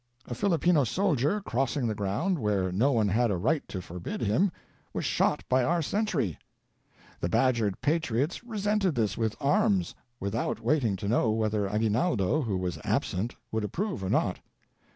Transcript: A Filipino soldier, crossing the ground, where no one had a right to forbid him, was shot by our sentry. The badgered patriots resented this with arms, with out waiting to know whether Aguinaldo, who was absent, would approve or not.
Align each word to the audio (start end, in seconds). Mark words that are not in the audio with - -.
A 0.25 0.33
Filipino 0.33 0.83
soldier, 0.83 1.41
crossing 1.41 1.85
the 1.85 1.93
ground, 1.93 2.39
where 2.39 2.71
no 2.71 2.91
one 2.91 3.09
had 3.09 3.29
a 3.29 3.37
right 3.37 3.61
to 3.67 3.83
forbid 3.83 4.19
him, 4.21 4.51
was 4.93 5.05
shot 5.05 5.43
by 5.47 5.63
our 5.63 5.83
sentry. 5.83 6.39
The 7.19 7.29
badgered 7.29 7.79
patriots 7.81 8.43
resented 8.43 8.95
this 8.95 9.15
with 9.15 9.35
arms, 9.39 9.93
with 10.19 10.33
out 10.33 10.59
waiting 10.59 10.95
to 10.95 11.07
know 11.07 11.29
whether 11.29 11.69
Aguinaldo, 11.69 12.41
who 12.41 12.57
was 12.57 12.79
absent, 12.83 13.35
would 13.51 13.63
approve 13.63 14.03
or 14.03 14.09
not. 14.09 14.39